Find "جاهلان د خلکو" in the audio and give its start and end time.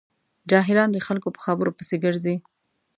0.49-1.29